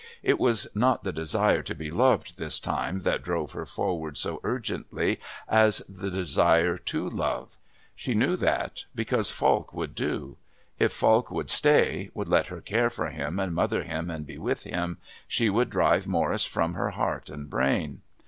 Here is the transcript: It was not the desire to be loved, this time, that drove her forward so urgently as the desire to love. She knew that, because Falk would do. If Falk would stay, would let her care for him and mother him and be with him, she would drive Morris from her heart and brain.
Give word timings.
It 0.23 0.39
was 0.39 0.67
not 0.73 1.03
the 1.03 1.11
desire 1.13 1.61
to 1.61 1.75
be 1.75 1.91
loved, 1.91 2.39
this 2.39 2.59
time, 2.59 3.01
that 3.01 3.21
drove 3.21 3.51
her 3.51 3.67
forward 3.67 4.17
so 4.17 4.41
urgently 4.43 5.19
as 5.47 5.77
the 5.87 6.09
desire 6.09 6.75
to 6.75 7.07
love. 7.07 7.59
She 7.95 8.15
knew 8.15 8.35
that, 8.37 8.85
because 8.95 9.29
Falk 9.29 9.75
would 9.75 9.93
do. 9.93 10.37
If 10.79 10.91
Falk 10.91 11.29
would 11.29 11.51
stay, 11.51 12.09
would 12.15 12.29
let 12.29 12.47
her 12.47 12.61
care 12.61 12.89
for 12.89 13.11
him 13.11 13.37
and 13.39 13.53
mother 13.53 13.83
him 13.83 14.09
and 14.09 14.25
be 14.25 14.39
with 14.39 14.63
him, 14.63 14.97
she 15.27 15.51
would 15.51 15.69
drive 15.69 16.07
Morris 16.07 16.45
from 16.47 16.73
her 16.73 16.89
heart 16.89 17.29
and 17.29 17.47
brain. 17.47 18.01